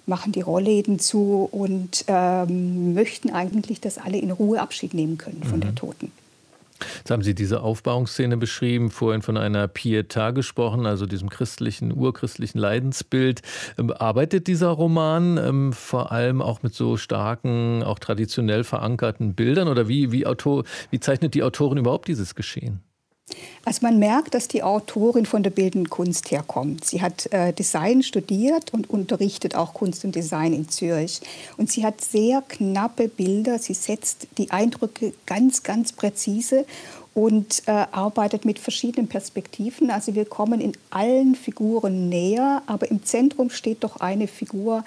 [0.05, 5.43] machen die Rollläden zu und ähm, möchten eigentlich, dass alle in Ruhe Abschied nehmen können
[5.45, 5.61] von mhm.
[5.61, 6.11] der Toten.
[6.97, 12.59] Jetzt haben Sie diese Aufbauungsszene beschrieben, vorhin von einer Pietà gesprochen, also diesem christlichen, urchristlichen
[12.59, 13.41] Leidensbild.
[13.77, 19.67] Ähm, arbeitet dieser Roman ähm, vor allem auch mit so starken, auch traditionell verankerten Bildern
[19.67, 22.81] oder wie, wie, Autor, wie zeichnet die Autorin überhaupt dieses Geschehen?
[23.63, 26.85] Also man merkt, dass die Autorin von der bildenden Kunst herkommt.
[26.85, 31.21] Sie hat äh, Design studiert und unterrichtet auch Kunst und Design in Zürich.
[31.57, 33.59] Und sie hat sehr knappe Bilder.
[33.59, 36.65] Sie setzt die Eindrücke ganz, ganz präzise
[37.13, 39.91] und äh, arbeitet mit verschiedenen Perspektiven.
[39.91, 44.83] Also wir kommen in allen Figuren näher, aber im Zentrum steht doch eine Figur,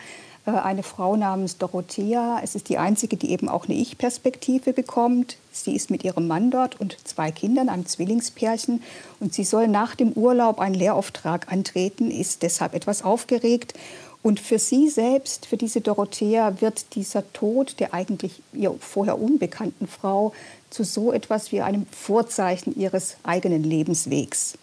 [0.47, 2.41] eine Frau namens Dorothea.
[2.43, 5.39] Es ist die einzige, die eben auch eine Ich-Perspektive bekommt.
[5.53, 8.83] Sie ist mit ihrem Mann dort und zwei Kindern, einem Zwillingspärchen.
[9.21, 13.75] Und sie soll nach dem Urlaub einen Lehrauftrag antreten, ist deshalb etwas aufgeregt.
[14.23, 19.87] Und für sie selbst, für diese Dorothea, wird dieser Tod der eigentlich ihr vorher unbekannten
[19.87, 20.33] Frau
[20.71, 24.59] zu so etwas wie einem Vorzeichen ihres eigenen Lebenswegs.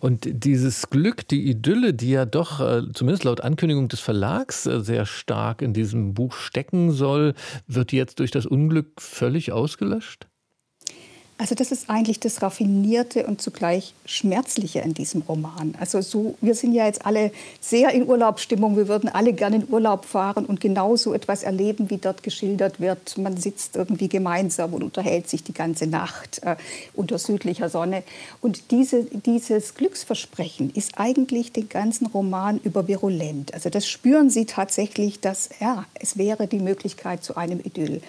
[0.00, 4.80] Und dieses Glück, die Idylle, die ja doch, äh, zumindest laut Ankündigung des Verlags, äh,
[4.80, 7.34] sehr stark in diesem Buch stecken soll,
[7.66, 10.28] wird jetzt durch das Unglück völlig ausgelöscht?
[11.40, 15.74] Also das ist eigentlich das Raffinierte und zugleich Schmerzliche in diesem Roman.
[15.80, 18.76] Also so, wir sind ja jetzt alle sehr in Urlaubsstimmung.
[18.76, 22.78] Wir würden alle gerne in Urlaub fahren und genau so etwas erleben, wie dort geschildert
[22.78, 23.16] wird.
[23.16, 26.56] Man sitzt irgendwie gemeinsam und unterhält sich die ganze Nacht äh,
[26.92, 28.02] unter südlicher Sonne.
[28.42, 33.54] Und diese, dieses Glücksversprechen ist eigentlich den ganzen Roman über virulent.
[33.54, 38.02] Also das spüren Sie tatsächlich, dass ja, es wäre die Möglichkeit zu einem Idyll.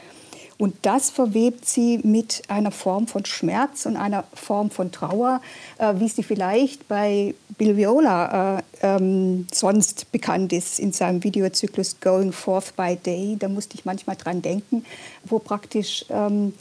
[0.62, 5.42] Und das verwebt sie mit einer Form von Schmerz und einer Form von Trauer,
[5.80, 12.00] äh, wie sie vielleicht bei Bill Viola äh, ähm, sonst bekannt ist in seinem Videozyklus
[12.00, 13.38] Going Forth by Day.
[13.40, 14.86] Da musste ich manchmal dran denken,
[15.24, 16.54] wo praktisch ähm,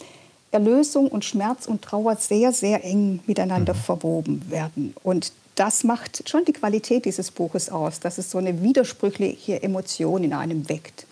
[0.51, 3.81] Erlösung und Schmerz und Trauer sehr, sehr eng miteinander mhm.
[3.81, 4.95] verwoben werden.
[5.03, 10.25] Und das macht schon die Qualität dieses Buches aus, dass es so eine widersprüchliche Emotion
[10.25, 11.05] in einem weckt.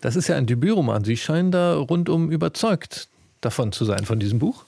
[0.00, 1.04] Das ist ja ein Debütroman.
[1.04, 3.08] Sie scheinen da rundum überzeugt
[3.40, 4.64] davon zu sein, von diesem Buch.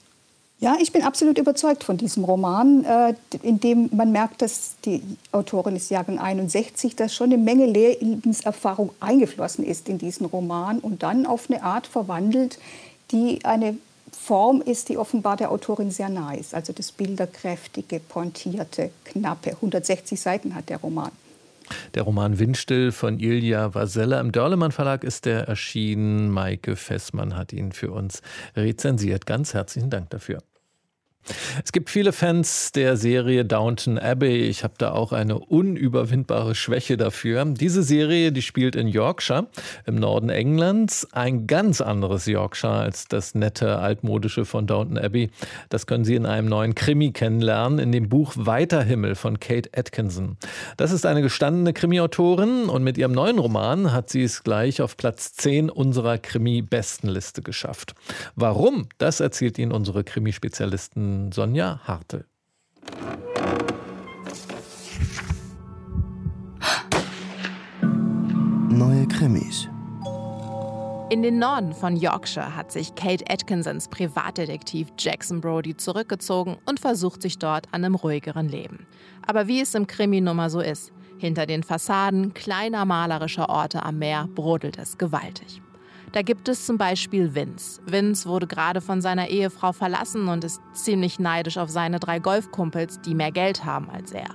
[0.61, 5.01] Ja, ich bin absolut überzeugt von diesem Roman, äh, in dem man merkt, dass die
[5.31, 11.01] Autorin ist Jahrgang 61, dass schon eine Menge Lebenserfahrung eingeflossen ist in diesen Roman und
[11.01, 12.59] dann auf eine Art verwandelt,
[13.11, 13.77] die eine
[14.11, 16.53] Form ist, die offenbar der Autorin sehr nah ist.
[16.53, 19.51] Also das bilderkräftige, pointierte, knappe.
[19.51, 21.11] 160 Seiten hat der Roman.
[21.93, 26.29] Der Roman Windstill von Ilja Vasella im Dörlemann Verlag ist der erschienen.
[26.29, 28.21] Maike Fessmann hat ihn für uns
[28.55, 29.25] rezensiert.
[29.25, 30.39] Ganz herzlichen Dank dafür.
[31.63, 34.47] Es gibt viele Fans der Serie Downton Abbey.
[34.47, 37.45] Ich habe da auch eine unüberwindbare Schwäche dafür.
[37.45, 39.47] Diese Serie, die spielt in Yorkshire
[39.85, 41.07] im Norden Englands.
[41.11, 45.29] Ein ganz anderes Yorkshire als das nette altmodische von Downton Abbey.
[45.69, 49.69] Das können Sie in einem neuen Krimi kennenlernen, in dem Buch Weiter Himmel von Kate
[49.75, 50.37] Atkinson.
[50.77, 54.97] Das ist eine gestandene Krimi-Autorin und mit ihrem neuen Roman hat sie es gleich auf
[54.97, 57.95] Platz 10 unserer Krimi-Bestenliste geschafft.
[58.35, 58.87] Warum?
[58.97, 62.25] Das erzählt Ihnen unsere Krimi-Spezialisten Sonja Hartel.
[68.69, 69.67] Neue Krimis.
[71.11, 77.21] In den Norden von Yorkshire hat sich Kate Atkinsons Privatdetektiv Jackson Brody zurückgezogen und versucht
[77.21, 78.85] sich dort an einem ruhigeren Leben.
[79.25, 83.99] Aber wie es im Krimi nummer so ist, hinter den Fassaden kleiner malerischer Orte am
[83.99, 85.61] Meer brodelt es gewaltig.
[86.11, 87.81] Da gibt es zum Beispiel Vince.
[87.85, 93.01] Vince wurde gerade von seiner Ehefrau verlassen und ist ziemlich neidisch auf seine drei Golfkumpels,
[93.01, 94.29] die mehr Geld haben als er.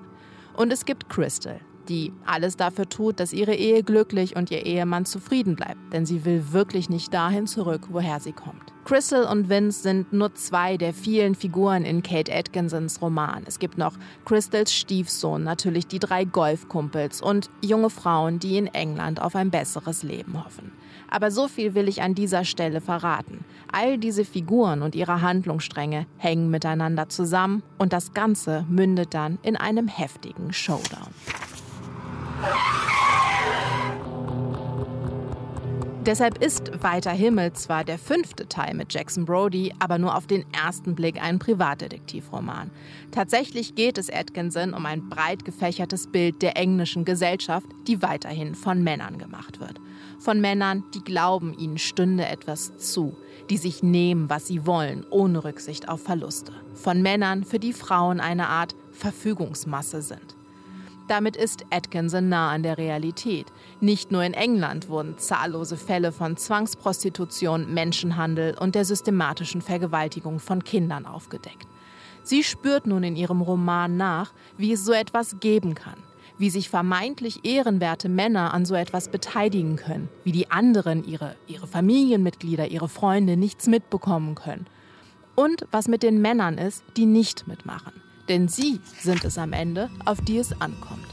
[0.56, 1.58] Und es gibt Crystal,
[1.88, 6.24] die alles dafür tut, dass ihre Ehe glücklich und ihr Ehemann zufrieden bleibt, denn sie
[6.24, 8.72] will wirklich nicht dahin zurück, woher sie kommt.
[8.84, 13.42] Crystal und Vince sind nur zwei der vielen Figuren in Kate Atkinsons Roman.
[13.46, 19.20] Es gibt noch Crystals Stiefsohn, natürlich die drei Golfkumpels und junge Frauen, die in England
[19.20, 20.70] auf ein besseres Leben hoffen.
[21.10, 23.44] Aber so viel will ich an dieser Stelle verraten.
[23.72, 29.56] All diese Figuren und ihre Handlungsstränge hängen miteinander zusammen und das Ganze mündet dann in
[29.56, 31.08] einem heftigen Showdown.
[36.06, 40.44] Deshalb ist Weiter Himmel zwar der fünfte Teil mit Jackson Brody, aber nur auf den
[40.52, 42.70] ersten Blick ein Privatdetektivroman.
[43.10, 48.82] Tatsächlich geht es Atkinson um ein breit gefächertes Bild der englischen Gesellschaft, die weiterhin von
[48.82, 49.80] Männern gemacht wird
[50.18, 53.16] von Männern, die glauben, ihnen stünde etwas zu,
[53.50, 56.52] die sich nehmen, was sie wollen, ohne Rücksicht auf Verluste.
[56.74, 60.34] Von Männern, für die Frauen eine Art Verfügungsmasse sind.
[61.06, 63.46] Damit ist Atkinson nah an der Realität.
[63.80, 70.64] Nicht nur in England wurden zahllose Fälle von Zwangsprostitution, Menschenhandel und der systematischen Vergewaltigung von
[70.64, 71.68] Kindern aufgedeckt.
[72.22, 75.98] Sie spürt nun in ihrem Roman nach, wie es so etwas geben kann,
[76.38, 81.66] wie sich vermeintlich ehrenwerte Männer an so etwas beteiligen können, wie die anderen, ihre, ihre
[81.66, 84.66] Familienmitglieder, ihre Freunde nichts mitbekommen können.
[85.36, 87.92] Und was mit den Männern ist, die nicht mitmachen.
[88.28, 91.06] Denn sie sind es am Ende, auf die es ankommt.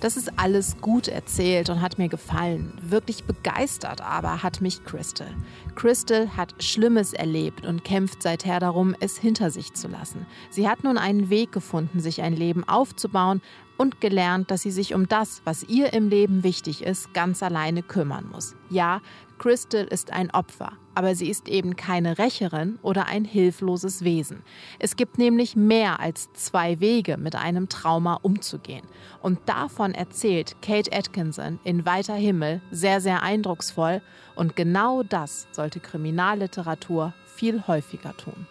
[0.00, 2.72] Das ist alles gut erzählt und hat mir gefallen.
[2.82, 5.28] Wirklich begeistert aber hat mich Crystal.
[5.74, 10.26] Crystal hat Schlimmes erlebt und kämpft seither darum, es hinter sich zu lassen.
[10.50, 13.42] Sie hat nun einen Weg gefunden, sich ein Leben aufzubauen,
[13.78, 17.82] und gelernt, dass sie sich um das, was ihr im Leben wichtig ist, ganz alleine
[17.82, 18.54] kümmern muss.
[18.68, 19.00] Ja,
[19.38, 24.42] Crystal ist ein Opfer, aber sie ist eben keine Rächerin oder ein hilfloses Wesen.
[24.78, 28.86] Es gibt nämlich mehr als zwei Wege, mit einem Trauma umzugehen.
[29.22, 34.02] Und davon erzählt Kate Atkinson in Weiter Himmel sehr, sehr eindrucksvoll.
[34.34, 38.46] Und genau das sollte Kriminalliteratur viel häufiger tun.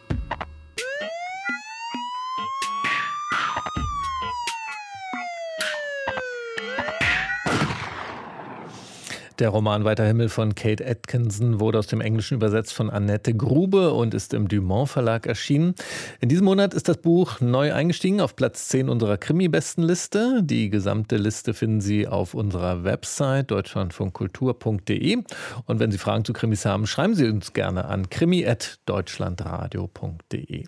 [9.40, 13.94] Der Roman Weiter Himmel von Kate Atkinson wurde aus dem Englischen übersetzt von Annette Grube
[13.94, 15.76] und ist im Dumont Verlag erschienen.
[16.22, 20.42] In diesem Monat ist das Buch neu eingestiegen auf Platz 10 unserer Krimi-Bestenliste.
[20.42, 25.18] Die gesamte Liste finden Sie auf unserer Website deutschlandfunkkultur.de.
[25.66, 30.66] Und wenn Sie Fragen zu Krimis haben, schreiben Sie uns gerne an krimi.deutschlandradio.de.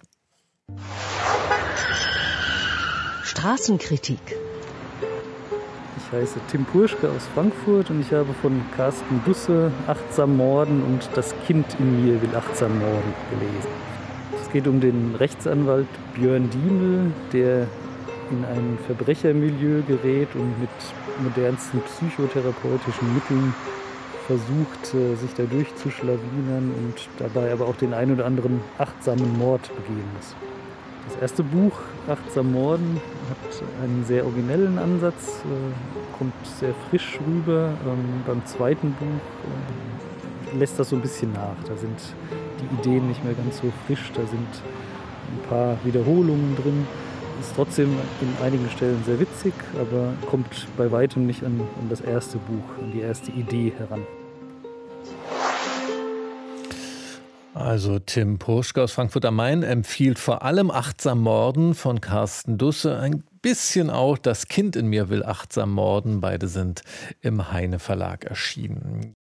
[3.24, 4.20] Straßenkritik
[6.10, 11.10] ich heiße Tim Purschke aus Frankfurt und ich habe von Carsten Dusse Achtsam Morden und
[11.16, 13.70] Das Kind in mir will achtsam morden gelesen.
[14.42, 17.68] Es geht um den Rechtsanwalt Björn Diemel, der
[18.32, 20.70] in ein Verbrechermilieu gerät und mit
[21.24, 23.54] modernsten psychotherapeutischen Mitteln
[24.26, 29.70] versucht, äh, sich da durchzuschlawinern und dabei aber auch den ein oder anderen achtsamen Mord
[29.76, 30.36] begehen muss.
[31.10, 31.74] Das erste Buch,
[32.08, 37.72] Achtsam Morden, hat einen sehr originellen Ansatz, äh, kommt sehr frisch rüber.
[37.86, 41.56] Ähm, beim zweiten Buch äh, lässt das so ein bisschen nach.
[41.68, 42.00] Da sind
[42.62, 46.88] die Ideen nicht mehr ganz so frisch, da sind ein paar Wiederholungen drin.
[47.40, 47.90] Ist trotzdem
[48.22, 52.84] in einigen Stellen sehr witzig, aber kommt bei weitem nicht an, an das erste Buch,
[52.84, 54.02] an die erste Idee heran.
[57.60, 62.98] Also Tim Purschke aus Frankfurt am Main empfiehlt vor allem Achtsam Morden von Carsten Dusse.
[62.98, 66.22] Ein bisschen auch Das Kind in mir will achtsam morden.
[66.22, 66.84] Beide sind
[67.20, 69.14] im Heine Verlag erschienen.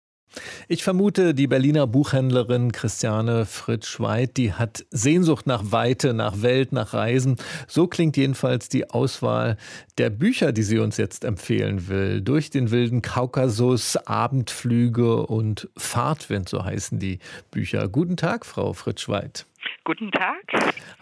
[0.67, 6.93] Ich vermute, die Berliner Buchhändlerin Christiane Fritsch-Weid, die hat Sehnsucht nach Weite, nach Welt, nach
[6.93, 7.37] Reisen.
[7.67, 9.57] So klingt jedenfalls die Auswahl
[9.97, 12.21] der Bücher, die sie uns jetzt empfehlen will.
[12.21, 17.19] Durch den wilden Kaukasus, Abendflüge und Fahrtwind, so heißen die
[17.51, 17.87] Bücher.
[17.87, 19.45] Guten Tag, Frau Fritsch-Weid.
[19.83, 20.43] Guten Tag.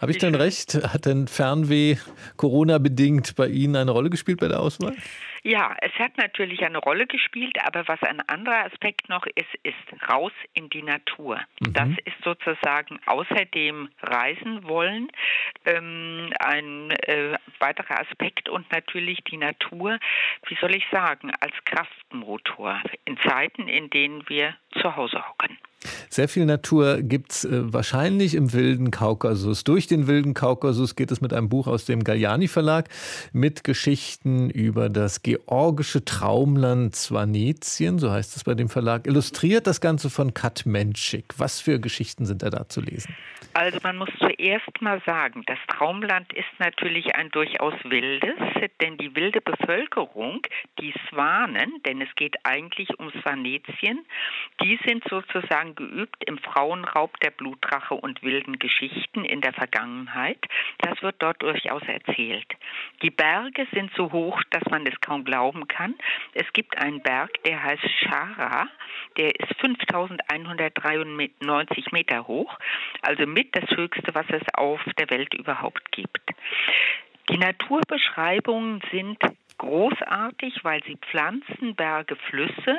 [0.00, 0.74] Habe ich denn recht?
[0.74, 1.96] Hat denn Fernweh
[2.36, 4.94] Corona-bedingt bei Ihnen eine Rolle gespielt bei der Auswahl?
[5.42, 10.10] Ja, es hat natürlich eine Rolle gespielt, aber was ein anderer Aspekt noch ist, ist
[10.10, 11.40] raus in die Natur.
[11.60, 11.72] Mhm.
[11.72, 15.08] Das ist sozusagen außerdem Reisen wollen
[15.64, 20.00] ähm, ein äh, weiterer Aspekt und natürlich die Natur,
[20.48, 25.58] wie soll ich sagen, als Kraftmotor in Zeiten, in denen wir zu Hause hocken.
[26.10, 29.64] Sehr viel Natur gibt es äh, wahrscheinlich im wilden Kaukasus.
[29.64, 32.88] Durch den wilden Kaukasus geht es mit einem Buch aus dem Galliani Verlag
[33.32, 39.06] mit Geschichten über das georgische Traumland Svanetien, so heißt es bei dem Verlag.
[39.06, 41.34] Illustriert das Ganze von Kat Menschik.
[41.38, 43.14] Was für Geschichten sind da da zu lesen?
[43.58, 48.34] Also man muss zuerst mal sagen, das Traumland ist natürlich ein durchaus wildes,
[48.82, 50.42] denn die wilde Bevölkerung,
[50.78, 54.04] die Swanen, denn es geht eigentlich um Svanetien,
[54.62, 60.44] die sind sozusagen geübt im Frauenraub der Blutdrache und wilden Geschichten in der Vergangenheit.
[60.80, 62.52] Das wird dort durchaus erzählt.
[63.00, 65.94] Die Berge sind so hoch, dass man es kaum glauben kann.
[66.34, 68.68] Es gibt einen Berg, der heißt Shara,
[69.16, 72.58] der ist 5193 Meter hoch,
[73.00, 76.20] also mit das höchste, was es auf der Welt überhaupt gibt.
[77.30, 79.18] Die Naturbeschreibungen sind
[79.58, 82.76] großartig, weil sie Pflanzen, Berge, Flüsse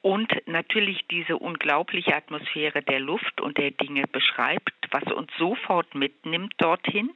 [0.00, 6.54] und natürlich diese unglaubliche Atmosphäre der Luft und der Dinge beschreibt, was uns sofort mitnimmt
[6.58, 7.10] dorthin.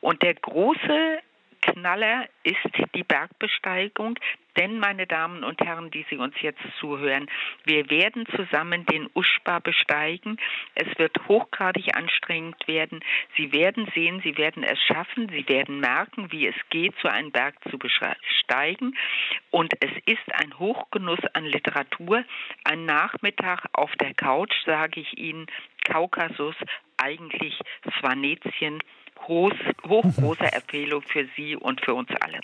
[0.00, 1.20] Und der große
[1.64, 2.58] Knaller ist
[2.94, 4.18] die Bergbesteigung,
[4.56, 7.26] denn, meine Damen und Herren, die Sie uns jetzt zuhören,
[7.64, 10.38] wir werden zusammen den Uschba besteigen.
[10.74, 13.00] Es wird hochgradig anstrengend werden.
[13.36, 15.28] Sie werden sehen, Sie werden es schaffen.
[15.30, 18.96] Sie werden merken, wie es geht, so einen Berg zu besteigen.
[19.50, 22.24] Und es ist ein Hochgenuss an Literatur.
[22.64, 25.46] Ein Nachmittag auf der Couch, sage ich Ihnen,
[25.84, 26.56] Kaukasus,
[26.96, 27.58] eigentlich
[27.98, 28.80] Svanetien,
[29.14, 29.52] groß,
[29.88, 32.40] hochgroße Empfehlung für Sie und für uns alle.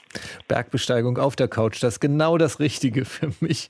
[0.49, 3.69] Bergbesteigung auf der Couch, das ist genau das Richtige für mich.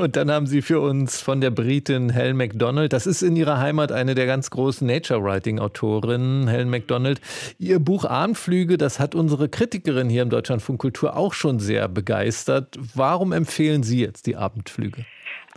[0.00, 3.58] Und dann haben Sie für uns von der Britin Helen MacDonald, das ist in ihrer
[3.58, 7.20] Heimat eine der ganz großen Nature-Writing-Autorinnen, Helen MacDonald.
[7.58, 12.78] Ihr Buch Armflüge, das hat unsere Kritikerin hier im Deutschlandfunk Kultur auch schon sehr begeistert.
[12.94, 15.04] Warum empfehlen Sie jetzt die Abendflüge?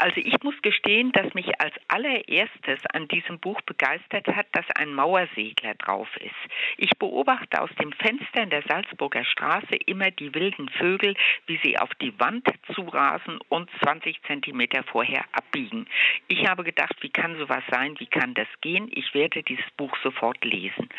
[0.01, 4.95] Also ich muss gestehen, dass mich als allererstes an diesem Buch begeistert hat, dass ein
[4.95, 6.33] Mauersegler drauf ist.
[6.77, 11.13] Ich beobachte aus dem Fenster in der Salzburger Straße immer die wilden Vögel,
[11.45, 15.85] wie sie auf die Wand zurasen und 20 Zentimeter vorher abbiegen.
[16.27, 18.89] Ich habe gedacht, wie kann sowas sein, wie kann das gehen?
[18.91, 20.89] Ich werde dieses Buch sofort lesen.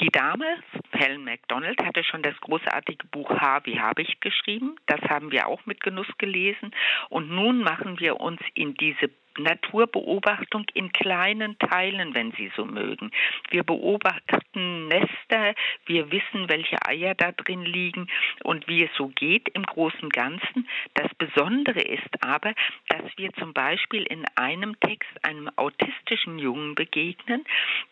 [0.00, 0.46] Die Dame,
[0.92, 4.76] Helen MacDonald, hatte schon das großartige Buch H wie Habicht geschrieben.
[4.86, 6.74] Das haben wir auch mit Genuss gelesen.
[7.10, 13.10] Und nun machen wir uns in diese Naturbeobachtung in kleinen Teilen, wenn Sie so mögen.
[13.50, 15.54] Wir beobachten Nester,
[15.86, 18.08] wir wissen, welche Eier da drin liegen
[18.44, 20.68] und wie es so geht im großen Ganzen.
[20.94, 22.54] Das Besondere ist aber,
[22.88, 27.44] dass wir zum Beispiel in einem Text einem autistischen Jungen begegnen,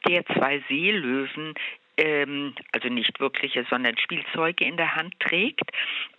[0.06, 1.54] der zwei Seelöwen
[1.96, 5.70] ähm, also nicht wirkliche, sondern Spielzeuge in der Hand trägt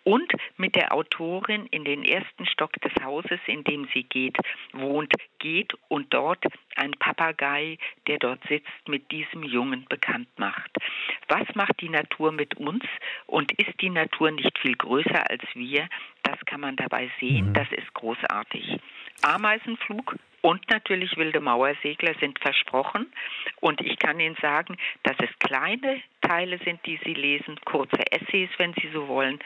[0.03, 4.37] und mit der Autorin in den ersten Stock des Hauses, in dem sie geht,
[4.73, 6.43] wohnt, geht und dort
[6.75, 10.71] ein Papagei, der dort sitzt, mit diesem Jungen bekannt macht.
[11.27, 12.83] Was macht die Natur mit uns
[13.25, 15.87] und ist die Natur nicht viel größer als wir?
[16.23, 17.53] Das kann man dabei sehen, mhm.
[17.53, 18.79] das ist großartig.
[19.21, 20.15] Ameisenflug
[20.45, 23.07] und natürlich wilde Mauersegler sind versprochen.
[23.61, 28.51] Und ich kann Ihnen sagen, dass es kleine Teile sind, die Sie lesen, kurze Essays,
[28.59, 29.39] wenn Sie so wollen,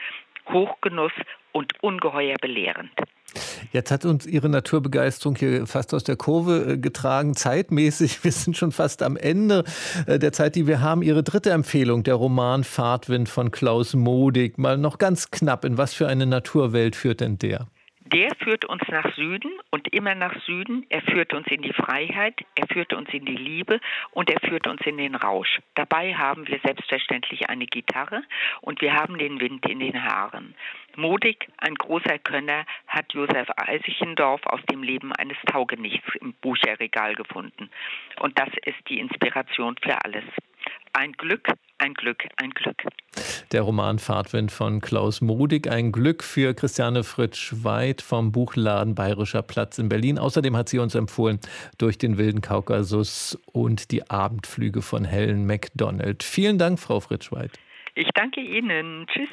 [0.52, 1.12] Hochgenuss
[1.52, 2.90] und ungeheuer belehrend.
[3.72, 8.22] Jetzt hat uns Ihre Naturbegeisterung hier fast aus der Kurve äh, getragen, zeitmäßig.
[8.24, 9.64] Wir sind schon fast am Ende
[10.06, 11.00] äh, der Zeit, die wir haben.
[11.00, 14.58] Ihre dritte Empfehlung, der Roman Fahrtwind von Klaus Modig.
[14.58, 17.68] Mal noch ganz knapp, in was für eine Naturwelt führt denn der?
[18.12, 20.84] Der führt uns nach Süden und immer nach Süden.
[20.88, 23.78] Er führt uns in die Freiheit, er führt uns in die Liebe
[24.10, 25.60] und er führt uns in den Rausch.
[25.76, 28.24] Dabei haben wir selbstverständlich eine Gitarre
[28.62, 30.56] und wir haben den Wind in den Haaren.
[30.96, 37.70] Modig, ein großer Könner, hat Josef Eisichendorf aus dem Leben eines Taugenichts im Bücherregal gefunden.
[38.18, 40.24] Und das ist die Inspiration für alles.
[40.92, 41.46] Ein Glück,
[41.78, 42.76] ein Glück, ein Glück.
[43.52, 45.68] Der Roman Fahrtwind von Klaus Modig.
[45.68, 50.18] Ein Glück für Christiane Fritsch-Weid vom Buchladen Bayerischer Platz in Berlin.
[50.18, 51.38] Außerdem hat sie uns empfohlen
[51.78, 56.22] durch den wilden Kaukasus und die Abendflüge von Helen MacDonald.
[56.22, 57.52] Vielen Dank, Frau Fritsch-Weid.
[57.94, 59.06] Ich danke Ihnen.
[59.06, 59.30] Tschüss.